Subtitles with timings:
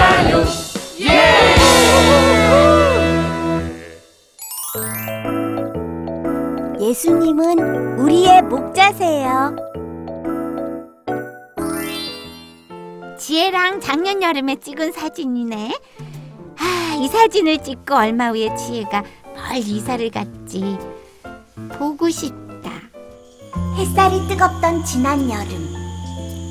[0.00, 0.80] 예수님이 좋아요
[6.80, 9.56] 예수님은 우리의 목자세요.
[13.18, 15.78] 지혜랑 작년 여름에 찍은 사진이네.
[16.58, 19.04] 아, 이 사진을 찍고 얼마 후에 지혜가
[19.34, 20.78] 멀리 이사를 갔지.
[21.78, 22.70] 보고 싶다.
[23.76, 25.80] 햇살이 뜨겁던 지난 여름.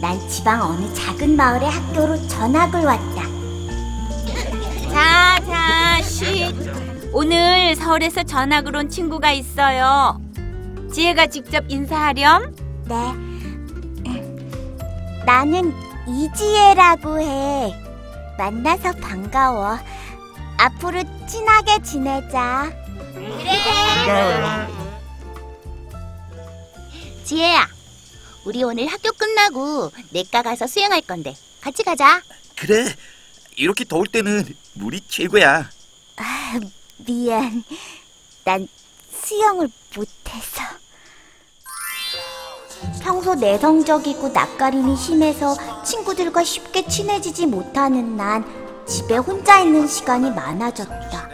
[0.02, 3.39] 난 지방 어느 작은 마을의 학교로 전학을 왔다.
[4.90, 6.54] 자, 자, 쉿.
[7.14, 10.20] 오늘 서울에서 전학을 온 친구가 있어요.
[10.94, 12.56] 지혜가 직접 인사하렴.
[12.86, 12.96] 네.
[15.26, 15.74] 나는
[16.08, 17.74] 이지혜라고 해.
[18.38, 19.78] 만나서 반가워.
[20.58, 22.72] 앞으로 친하게 지내자.
[23.14, 24.68] 그래.
[27.26, 27.68] 지혜야,
[28.46, 32.22] 우리 오늘 학교 끝나고 내과 가서 수영할 건데 같이 가자.
[32.56, 32.86] 그래.
[33.60, 35.70] 이렇게 더울 때는 물이 최고야.
[37.06, 37.64] 미안.
[38.46, 38.68] 난
[39.12, 40.64] 수영을 못해서.
[43.02, 48.46] 평소 내성적이고 낯가림이 심해서 친구들과 쉽게 친해지지 못하는 난
[48.88, 51.30] 집에 혼자 있는 시간이 많아졌다.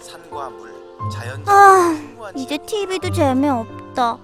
[0.00, 0.72] 산과 물,
[1.12, 4.18] 자연 아, 이제 TV도 재미없다.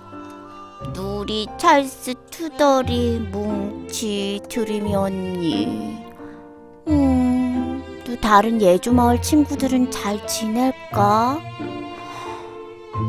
[0.94, 6.01] 누리, 찰스, 투덜이, 뭉치, 드림이 언니.
[8.12, 11.40] 음, 또 다른 예주마을 친구들은 잘 지낼까?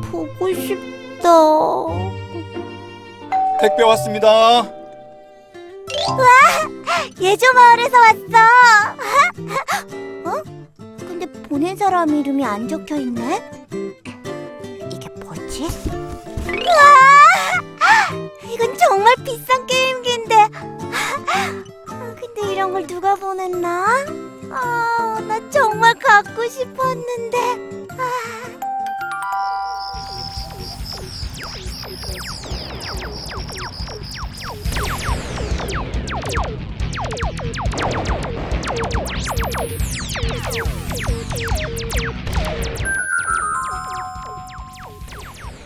[0.10, 1.30] 보고 싶다.
[3.60, 4.64] 택배 왔습니다.
[7.20, 8.20] 예주마을에서 왔어.
[10.30, 10.44] 어?
[11.00, 13.52] 근데 보낸 사람 이름이 안 적혀 있네.
[14.92, 15.68] 이게 뭐지?
[16.48, 18.04] 와!
[18.50, 20.36] 이건 정말 비싼 게임기인데.
[21.88, 24.06] 아, 근데 이런 걸 누가 보냈나?
[24.52, 24.83] 아,
[26.14, 27.38] 갖고 싶었는데.
[27.98, 28.12] 아.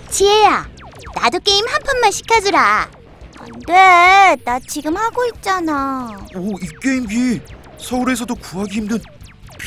[0.10, 0.66] 지혜야,
[1.16, 2.90] 나도 게임 한 판만 시켜주라.
[3.40, 6.08] 안 돼, 나 지금 하고 있잖아.
[6.36, 7.42] 오, 이 게임기
[7.78, 9.02] 서울에서도 구하기 힘든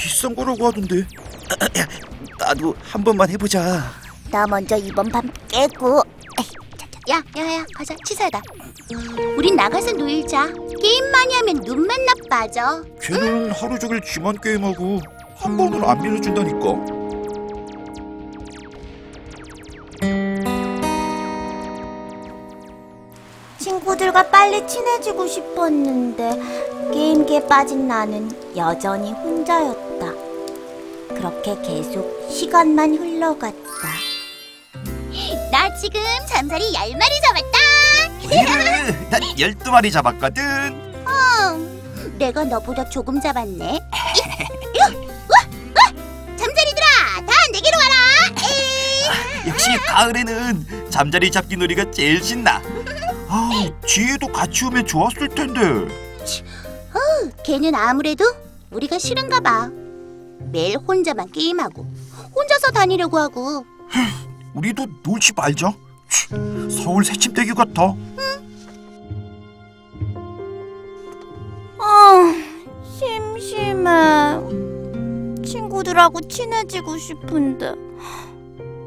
[0.00, 1.06] 비싼 거라고 하던데.
[2.38, 3.93] 나도 한 번만 해보자.
[4.31, 6.03] 나 먼저 이번 판 깨고.
[7.11, 8.41] 야, 야, 야, 가자, 치사하다.
[9.37, 10.47] 우린 나가서 놀자.
[10.81, 12.83] 게임 많이 하면 눈만 나빠져.
[13.00, 15.00] 걔는 하루 종일 지만 게임하고
[15.37, 17.00] 한 번은 안 빌려준다니까.
[23.59, 26.41] 친구들과 빨리 친해지고 싶었는데
[26.93, 29.89] 게임기에 빠진 나는 여전히 혼자였다.
[31.20, 33.58] 그렇게 계속 시간만 흘러갔다.
[35.53, 37.58] 나 지금 잠자리 열 마리 잡았다.
[38.26, 40.88] 그래, 난 열두 마리 잡았거든.
[42.16, 43.66] 내가 너보다 조금 잡았네.
[43.66, 43.76] 와,
[46.38, 46.86] 잠자리들아,
[47.26, 47.94] 다 내게로 와라.
[49.47, 52.62] 역시 가을에는 잠자리 잡기 놀이가 제일 신나.
[53.28, 53.50] 아,
[53.87, 55.60] 지혜도 같이 오면 좋았을 텐데.
[57.44, 58.25] 걔는 아무래도
[58.70, 59.69] 우리가 싫은가 봐.
[60.52, 61.86] 매일 혼자만 게임하고
[62.34, 63.64] 혼자서 다니려고 하고.
[64.54, 65.72] 우리도 놀지 말자.
[66.08, 66.28] 치,
[66.82, 67.94] 서울 새침대기 같아.
[71.78, 72.34] 아,
[72.98, 73.90] 심심해.
[75.44, 77.75] 친구들하고 친해지고 싶은데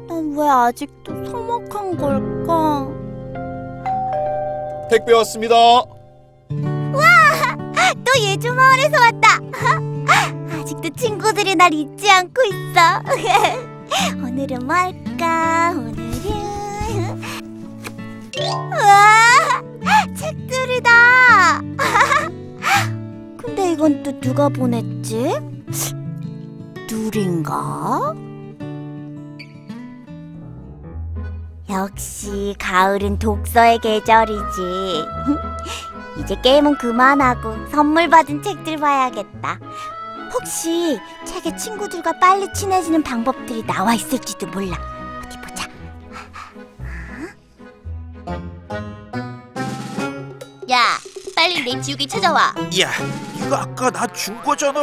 [0.08, 2.88] 난 왜 아직도 서먹한 걸까?
[4.90, 5.54] 택배 왔습니다.
[6.50, 9.38] 또 예주 마을에서 왔다.
[10.74, 13.00] 아직도 친구들이 날 잊지 않고 있어.
[14.24, 15.72] 오늘은 뭐 할까?
[15.72, 16.24] 오늘은
[18.72, 19.62] 와
[20.16, 21.60] 책들이다.
[23.38, 25.32] 근데 이건 또 누가 보냈지?
[26.90, 28.14] 누린가?
[31.70, 35.04] 역시 가을은 독서의 계절이지.
[36.20, 39.58] 이제 게임은 그만하고 선물 받은 책들 봐야겠다.
[40.34, 44.76] 혹시 책에 친구들과 빨리 친해지는 방법들이 나와 있을지도 몰라.
[45.24, 45.68] 어디 보자.
[50.70, 50.98] 야,
[51.36, 52.52] 빨리 내 지우개 찾아와.
[52.80, 52.90] 야,
[53.36, 54.80] 이거 아까 나 준 거잖아.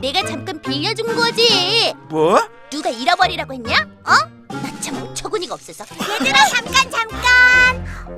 [0.00, 1.94] 내가 잠깐 빌려준 거지.
[2.08, 2.38] 뭐?
[2.70, 3.86] 누가 잃어버리라고 했냐?
[4.04, 4.12] 어?
[4.48, 5.84] 나참 어처구니가 없어서.
[6.20, 7.29] 얘들아 잠깐 잠깐.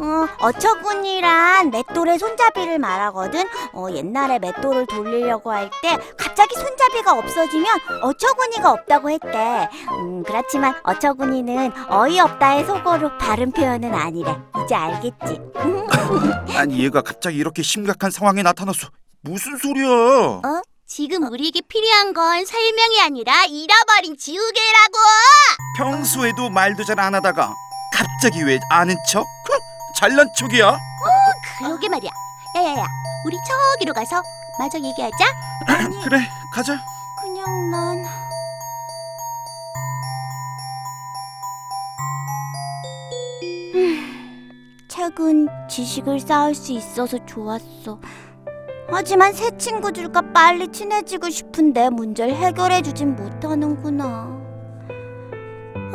[0.00, 3.44] 어 어처구니란 맷돌의 손잡이를 말하거든.
[3.74, 7.66] 어 옛날에 맷돌을 돌리려고 할 때 갑자기 손잡이가 없어지면
[8.02, 9.68] 어처구니가 없다고 했대.
[9.90, 14.36] 음 그렇지만 어처구니는 어이없다의 속어로 바른 표현은 아니래.
[14.64, 15.40] 이제 알겠지?
[16.56, 18.88] 아니 얘가 갑자기 이렇게 심각한 상황에 나타났어.
[19.22, 20.40] 무슨 소리야?
[20.86, 24.98] 지금 우리에게 필요한 건 설명이 아니라 잃어버린 지우개라고.
[25.78, 27.54] 평소에도 말도 잘 안 하다가
[27.94, 29.20] 갑자기 왜 아는 척?
[29.20, 29.58] 흥,
[29.94, 30.78] 잘난 척이야?
[31.58, 32.10] 그러게 말이야.
[32.56, 32.84] 야야야,
[33.26, 34.22] 우리 저기로 가서
[34.58, 35.24] 마저 얘기하자.
[36.04, 36.18] 그래
[36.52, 36.78] 가자.
[37.20, 38.04] 그냥 난
[44.88, 47.98] 최근 지식을 쌓을 수 있어서 좋았어.
[48.90, 54.28] 하지만 새 친구들과 빨리 친해지고 싶은데 문제를 해결해 주진 못하는구나.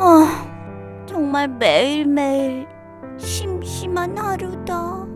[0.00, 2.66] 아, 정말 매일매일
[3.18, 5.06] 심심한 하루다.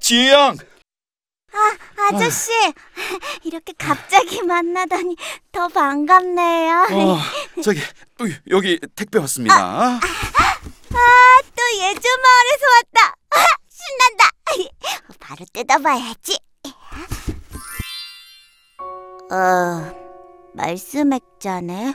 [0.00, 0.56] 지영.
[2.10, 2.50] 아저씨,
[3.44, 5.16] 이렇게 갑자기 만나다니
[5.52, 6.86] 더 반갑네요.
[6.90, 7.18] 어,
[7.62, 7.80] 저기
[8.20, 10.00] 어이, 여기 택배 왔습니다.
[11.54, 13.14] 또 예전 마을에서 왔다.
[13.30, 13.36] 아,
[13.68, 14.30] 신난다.
[15.20, 16.38] 바로 뜯어봐야지.
[19.30, 21.94] 어, 말씀 액자네.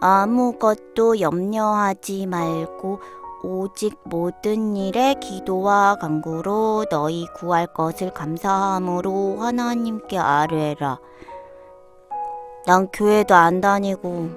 [0.00, 3.00] 아무것도 염려하지 말고
[3.42, 10.98] 오직 모든 일에 기도와 간구로 너희 구할 것을 감사함으로 하나님께 아뢰라.
[12.66, 14.30] 난 교회도 안 다니고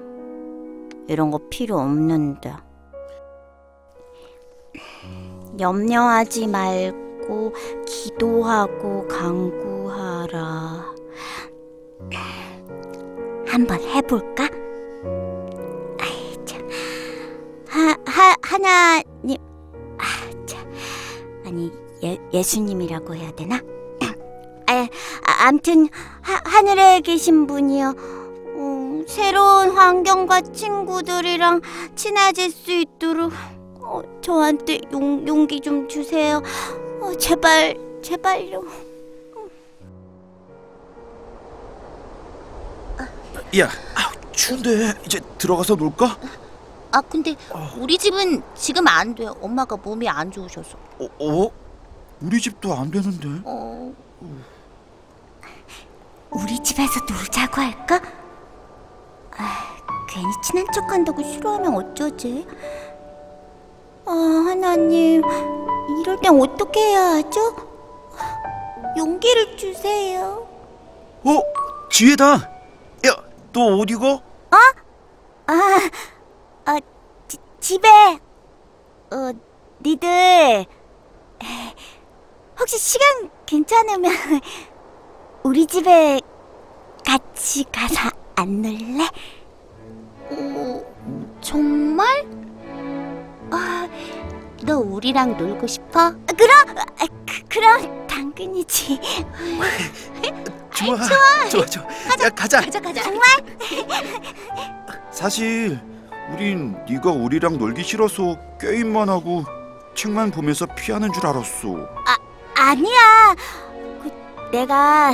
[1.08, 2.54] 이런 거 필요 없는데.
[5.60, 7.52] 염려하지 말고
[7.86, 10.94] 기도하고 간구하라.
[13.46, 14.63] 한번 해볼까?
[18.54, 19.36] 하, 하나님,
[19.98, 20.72] 아, 참.
[21.44, 21.72] 아니
[22.04, 23.56] 예, 예수님이라고 해야 되나?
[24.68, 24.88] 아,
[25.24, 25.88] 아, 암튼
[26.22, 27.94] 하, 하늘에 계신 분이요.
[28.56, 31.62] 음, 새로운 환경과 친구들이랑
[31.96, 33.32] 친해질 수 있도록
[33.80, 36.40] 어, 저한테 용, 용기 좀 주세요.
[37.00, 38.62] 어, 제발, 제발요.
[43.58, 46.16] 야, 아우, 추운데 이제 들어가서 놀까?
[46.94, 47.34] 아 근데
[47.80, 49.26] 우리 집은 지금 안 돼.
[49.26, 50.78] 엄마가 몸이 안 좋으셔서.
[51.00, 51.50] 어, 어?
[52.22, 53.42] 우리 집도 안 되는데.
[53.44, 53.92] 어,
[56.30, 58.00] 우리 집에서 놀자고 할까?
[59.36, 59.74] 아,
[60.08, 62.46] 괜히 친한 척 한다고 싫어하면 어쩌지?
[64.06, 65.22] 아, 하나님,
[66.00, 67.56] 이럴 땐 어떻게 해야 하죠?
[68.96, 70.46] 용기를 주세요.
[71.24, 71.40] 어,
[71.90, 72.34] 지혜다.
[72.34, 73.16] 야,
[73.52, 74.20] 너 어디 가?
[74.50, 74.56] 아,
[75.46, 75.90] 아, 지,
[77.64, 77.88] 집에,
[79.10, 79.32] 어,
[79.82, 80.66] 니들, 에,
[82.60, 84.12] 혹시 시간 괜찮으면
[85.44, 86.20] 우리 집에
[87.06, 89.08] 같이 가서 안 놀래?
[90.28, 90.82] 어,
[91.40, 92.06] 정말?
[93.50, 93.88] 아,
[94.62, 96.00] 너 우리랑 놀고 싶어?
[96.00, 99.00] 아, 그럼, 아, 그, 그럼 당근이지.
[100.76, 101.84] 좋아, 좋아, 좋아, 좋아.
[102.24, 102.60] 야, 가자.
[102.60, 103.02] 가자 가자.
[103.04, 103.22] 정말?
[105.10, 105.93] 사실
[106.32, 109.44] 우린 네가 우리랑 놀기 싫어서 게임만 하고
[109.94, 111.88] 책만 보면서 피하는 줄 알았어.
[112.56, 113.34] 아니야.
[114.02, 114.10] 그,
[114.50, 115.12] 내가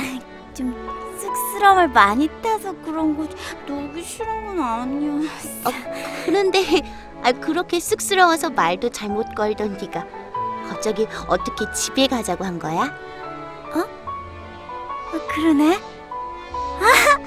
[0.53, 0.73] 좀
[1.17, 3.35] 쑥스러움을 많이 타서 그런 거지.
[3.67, 5.29] 놀기 싫은 건 아니야.
[6.25, 6.81] 그런데
[7.23, 10.05] 아, 그렇게 쑥스러워서 말도 잘못 걸던 네가
[10.69, 12.83] 갑자기 어떻게 집에 가자고 한 거야?
[13.73, 13.85] 아,
[15.35, 15.75] 그러네.
[15.75, 17.17] 아,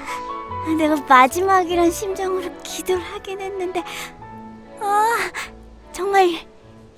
[0.77, 3.83] 내가 마지막이란 심정으로 기도를 하긴 했는데,
[4.79, 5.31] 아,
[5.91, 6.29] 정말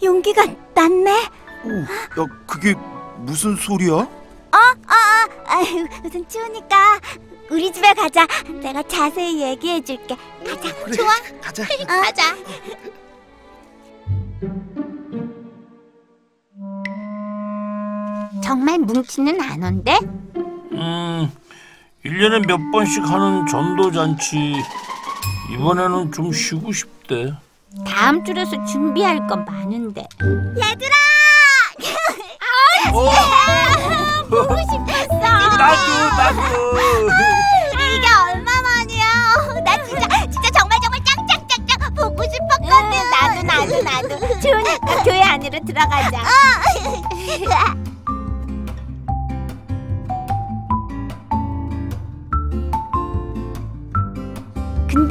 [0.02, 1.12] 용기가 났네.
[1.66, 2.74] 오, 야, 그게
[3.20, 4.08] 무슨 소리야?
[5.50, 7.00] 아유, 우선 추우니까
[7.50, 8.28] 우리 집에 가자.
[8.62, 10.16] 내가 자세히 얘기해 줄게.
[10.46, 10.76] 가자.
[10.84, 11.10] 그래, 좋아.
[11.42, 11.66] 가자.
[11.88, 12.36] 가자.
[18.44, 19.98] 정말 뭉치는 안 온대?
[20.74, 21.32] 음,
[22.08, 24.56] 1년에 몇 번씩 하는 전도 잔치.
[25.52, 27.34] 이번에는 좀 쉬고 싶대.
[27.86, 30.08] 다음 주라서 준비할 건 많은데.
[30.22, 30.96] 얘들아!
[32.94, 33.12] 어,
[34.30, 35.18] 보고 싶었어.
[35.18, 35.58] 나도,
[36.18, 36.42] 나도.
[37.76, 39.06] 이게 얼마만이야?
[39.66, 42.70] 나 진짜 진짜 정말 정말 짱짱짱짱 보고 싶었거든.
[43.12, 44.40] 나도 나도 나도.
[44.40, 46.24] 좋으니까 교회 안으로 들어가자.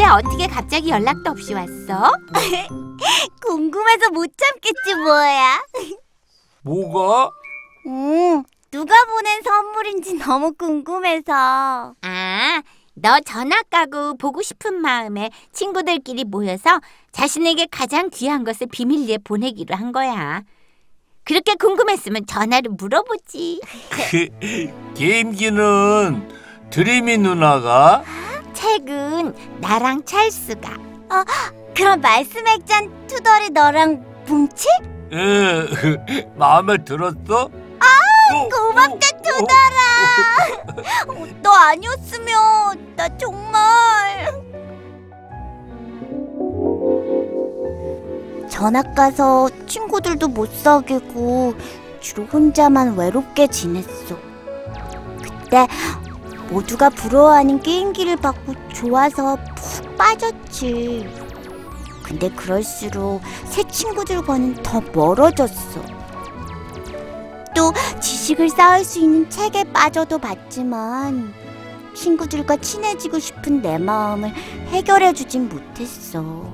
[0.07, 2.13] 근데 어떻게 갑자기 연락도 없이 왔어?
[3.45, 5.61] 궁금해서 못 참겠지 뭐야.
[6.63, 7.31] 뭐가?
[7.87, 11.95] 음, 누가 보낸 선물인지 너무 궁금해서.
[12.03, 12.63] 아,
[12.95, 19.91] 너 전학 가고 보고 싶은 마음에 친구들끼리 모여서 자신에게 가장 귀한 것을 비밀리에 보내기로 한
[19.91, 20.43] 거야.
[21.25, 23.61] 그렇게 궁금했으면 전화로 물어보지.
[23.91, 24.29] 그
[24.95, 26.29] 게임기는
[26.71, 28.05] 드림이 누나가
[28.57, 30.71] 책은 나랑 찰스가.
[31.77, 34.67] 그럼 말씀했잖 투덜이 너랑 뭉치?
[35.13, 35.67] 예,
[36.37, 37.51] 마음에 들었어?
[37.79, 41.07] 아, 고맙다 투덜아.
[41.09, 44.27] 어, 너 아니었으면 나 정말.
[48.49, 51.55] 전학 가서 친구들도 못 사귀고
[52.01, 54.17] 주로 혼자만 외롭게 지냈어.
[55.23, 55.67] 그때
[56.51, 61.09] 모두가 부러워하는 게임기를 받고 좋아서 푹 빠졌지.
[62.03, 65.83] 근데 그럴수록 새 친구들과는 더 멀어졌어.
[67.55, 71.33] 또 지식을 쌓을 수 있는 책에 빠져도 봤지만
[71.95, 74.29] 친구들과 친해지고 싶은 내 마음을
[74.69, 76.47] 해결해 주진 못했어.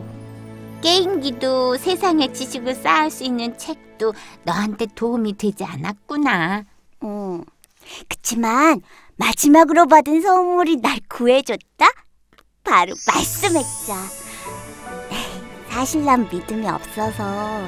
[0.81, 6.65] 게임기도 세상의 지식을 쌓을 수 있는 책도 너한테 도움이 되지 않았구나.
[7.05, 7.45] 응.
[8.09, 8.81] 그치만
[9.23, 11.87] 마지막으로 받은 선물이 날 구해줬다?
[12.65, 13.95] 바로 말씀했자.
[15.71, 17.63] 사실 난 믿음이 없어서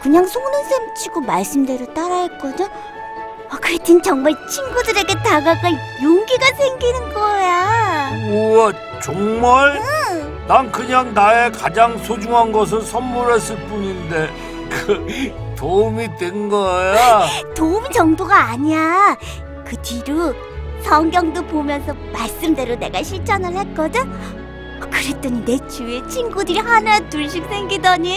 [0.00, 2.66] 그냥 속는 셈 치고 말씀대로 따라했거든?
[2.66, 8.10] 어, 그랬더니 정말 친구들에게 다가갈 용기가 생기는 거야.
[8.30, 9.82] 우와, 정말?
[10.46, 14.30] 난 그냥 나의 가장 소중한 것을 선물했을 뿐인데
[14.70, 17.26] 그 도움이 된 거야.
[17.56, 19.16] 도움 정도가 아니야.
[19.64, 20.32] 그 뒤로
[20.86, 24.08] 성경도 보면서 말씀대로 내가 실천을 했거든.
[24.80, 28.16] 그랬더니 내 주위에 친구들이 하나 둘씩 생기더니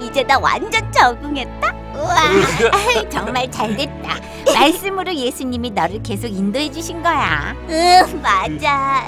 [0.00, 1.72] 이제 나 완전 적응했다.
[1.94, 3.06] 우와.
[3.08, 4.16] 정말 잘 됐다.
[4.52, 7.54] 말씀으로 예수님이 너를 계속 인도해 주신 거야.
[7.68, 9.04] 응 맞아.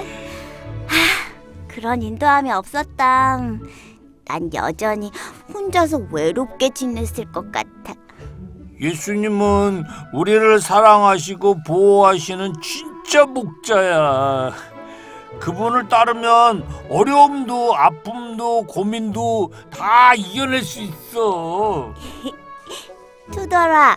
[0.87, 3.40] 하, 그런 인도함이 없었다.
[4.26, 5.11] 난 여전히
[5.52, 7.94] 혼자서 외롭게 지냈을 것 같아.
[8.80, 14.52] 예수님은 우리를 사랑하시고 보호하시는 진 짜 목자야.
[15.40, 21.92] 그분을 따르면 어려움도 아픔도 고민도 다 이겨낼 수 있어.
[23.32, 23.97] 투더라.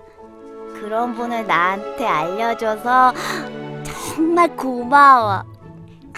[0.74, 3.14] 그런 분을 나한테 알려줘서
[4.16, 5.44] 정말 고마워.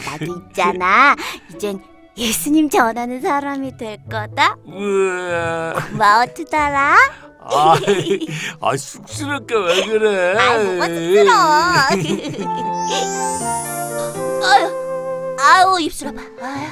[0.06, 1.16] 나도 있잖아.
[1.54, 1.82] 이젠
[2.16, 4.56] 예수님 전하는 사람이 될 거다.
[4.68, 5.74] 으아.
[5.92, 6.96] 고마워 투더라.
[7.50, 7.76] 아,
[8.62, 10.36] 아 쑥스럽게 왜 그래?
[10.38, 11.42] 아이 뭐가 쑥스러워.
[14.44, 16.22] 아유, 아유 입술 아파.
[16.42, 16.68] 아유,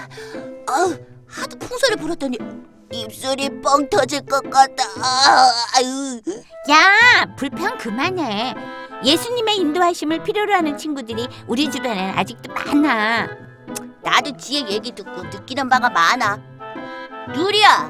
[0.68, 2.38] 아유, 하도 풍선을 불었더니
[2.92, 4.84] 입술이 뻥 터질 것 같다.
[5.76, 6.22] 아유.
[6.70, 8.56] 야, 불평 그만해.
[9.04, 13.28] 예수님의 인도하심을 필요로 하는 친구들이 우리 주변엔 아직도 많아.
[14.02, 16.40] 나도 지혜 얘기 듣고 느끼는 바가 많아.
[17.34, 17.90] 누리야,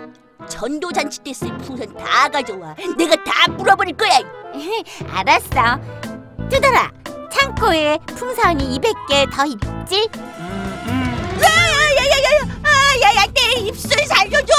[0.50, 2.76] 전도 잔치 때 쓸 풍선 다 가져와.
[2.98, 4.20] 내가 다 불어버릴 거야.
[5.12, 5.80] 알았어.
[6.50, 6.92] 두더라,
[7.32, 10.08] 창고에 풍선이 200개 더 있지?
[11.42, 14.54] 야야야야, 내 입술 살려줘.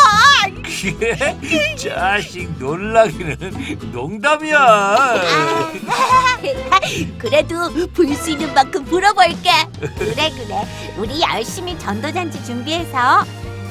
[1.76, 4.58] 자식 놀라기는 농담이야.
[4.58, 6.38] 아.
[7.18, 9.50] 그래도 불 수 있는 만큼 불어볼게.
[9.98, 10.66] 그래 그래.
[10.98, 13.24] 우리 열심히 전도잔치 준비해서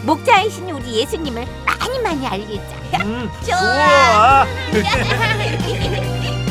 [0.05, 2.63] 목자이신 우리 예수님을 많이 많이 알리자.
[3.03, 4.45] 음, 좋아.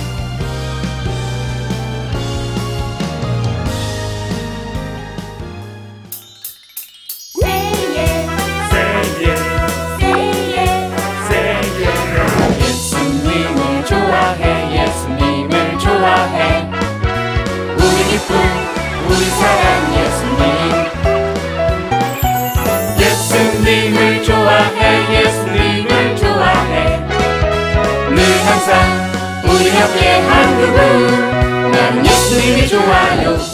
[29.74, 33.53] 우리 옆에 한 그분 난 예수님이 좋아요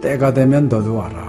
[0.00, 1.26] 때가 되면 너도 와라.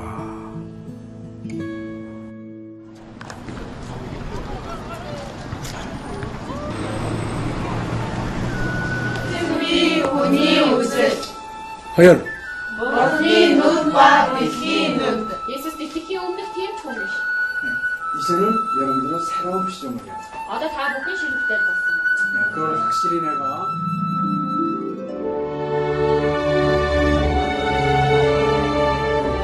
[9.31, 11.11] 승비 운이 우슬
[11.97, 12.23] 허연
[12.79, 16.97] 머리 눈과 빛이 눈 예수님이 오늘티 총리
[18.19, 20.13] 이제는 여러분들은 새로운 시점을 해야
[20.49, 22.49] 아다 다 먹기 싫을 때 봤어.
[22.53, 23.65] 그걸 확실히 내가